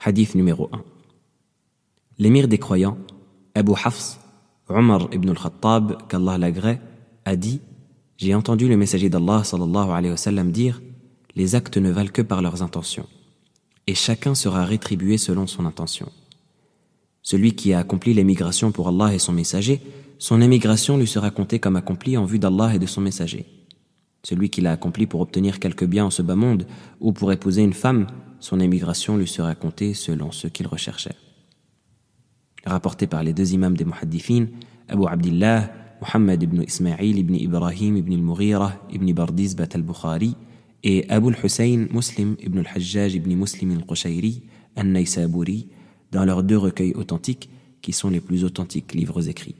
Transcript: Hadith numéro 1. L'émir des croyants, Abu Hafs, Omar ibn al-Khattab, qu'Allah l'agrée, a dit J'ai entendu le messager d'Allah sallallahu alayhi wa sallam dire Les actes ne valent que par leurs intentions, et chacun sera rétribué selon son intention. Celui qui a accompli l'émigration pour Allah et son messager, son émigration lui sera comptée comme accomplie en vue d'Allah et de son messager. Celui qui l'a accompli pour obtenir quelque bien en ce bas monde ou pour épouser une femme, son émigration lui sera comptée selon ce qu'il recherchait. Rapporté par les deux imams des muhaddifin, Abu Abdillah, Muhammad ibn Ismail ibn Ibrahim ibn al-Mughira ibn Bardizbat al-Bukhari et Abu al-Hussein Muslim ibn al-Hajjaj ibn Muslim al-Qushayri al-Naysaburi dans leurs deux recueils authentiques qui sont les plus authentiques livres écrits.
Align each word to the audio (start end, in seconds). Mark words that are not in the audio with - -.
Hadith 0.00 0.36
numéro 0.36 0.68
1. 0.72 0.84
L'émir 2.18 2.46
des 2.46 2.58
croyants, 2.58 2.98
Abu 3.56 3.72
Hafs, 3.84 4.20
Omar 4.68 5.08
ibn 5.12 5.28
al-Khattab, 5.30 6.06
qu'Allah 6.08 6.38
l'agrée, 6.38 6.78
a 7.24 7.34
dit 7.34 7.60
J'ai 8.16 8.32
entendu 8.32 8.68
le 8.68 8.76
messager 8.76 9.10
d'Allah 9.10 9.42
sallallahu 9.42 9.90
alayhi 9.90 10.12
wa 10.12 10.16
sallam 10.16 10.52
dire 10.52 10.80
Les 11.34 11.56
actes 11.56 11.78
ne 11.78 11.90
valent 11.90 12.12
que 12.12 12.22
par 12.22 12.42
leurs 12.42 12.62
intentions, 12.62 13.08
et 13.88 13.96
chacun 13.96 14.36
sera 14.36 14.64
rétribué 14.64 15.18
selon 15.18 15.48
son 15.48 15.66
intention. 15.66 16.12
Celui 17.22 17.56
qui 17.56 17.72
a 17.72 17.80
accompli 17.80 18.14
l'émigration 18.14 18.70
pour 18.70 18.86
Allah 18.86 19.12
et 19.12 19.18
son 19.18 19.32
messager, 19.32 19.82
son 20.20 20.40
émigration 20.40 20.96
lui 20.96 21.08
sera 21.08 21.32
comptée 21.32 21.58
comme 21.58 21.74
accomplie 21.74 22.16
en 22.16 22.24
vue 22.24 22.38
d'Allah 22.38 22.72
et 22.72 22.78
de 22.78 22.86
son 22.86 23.00
messager. 23.00 23.46
Celui 24.22 24.48
qui 24.48 24.60
l'a 24.60 24.72
accompli 24.72 25.06
pour 25.06 25.20
obtenir 25.20 25.58
quelque 25.58 25.84
bien 25.84 26.04
en 26.04 26.10
ce 26.10 26.22
bas 26.22 26.36
monde 26.36 26.68
ou 27.00 27.12
pour 27.12 27.32
épouser 27.32 27.62
une 27.62 27.72
femme, 27.72 28.06
son 28.40 28.60
émigration 28.60 29.16
lui 29.16 29.26
sera 29.26 29.54
comptée 29.54 29.94
selon 29.94 30.32
ce 30.32 30.46
qu'il 30.46 30.66
recherchait. 30.66 31.16
Rapporté 32.64 33.06
par 33.06 33.22
les 33.22 33.32
deux 33.32 33.52
imams 33.52 33.76
des 33.76 33.84
muhaddifin, 33.84 34.46
Abu 34.88 35.06
Abdillah, 35.06 35.70
Muhammad 36.00 36.42
ibn 36.42 36.62
Ismail 36.62 37.18
ibn 37.18 37.34
Ibrahim 37.34 37.96
ibn 37.96 38.12
al-Mughira 38.12 38.74
ibn 38.90 39.12
Bardizbat 39.12 39.74
al-Bukhari 39.74 40.36
et 40.84 41.08
Abu 41.10 41.28
al-Hussein 41.28 41.88
Muslim 41.90 42.36
ibn 42.40 42.58
al-Hajjaj 42.58 43.14
ibn 43.16 43.34
Muslim 43.34 43.72
al-Qushayri 43.72 44.42
al-Naysaburi 44.76 45.68
dans 46.12 46.24
leurs 46.24 46.42
deux 46.42 46.56
recueils 46.58 46.94
authentiques 46.94 47.50
qui 47.82 47.92
sont 47.92 48.10
les 48.10 48.20
plus 48.20 48.44
authentiques 48.44 48.94
livres 48.94 49.28
écrits. 49.28 49.56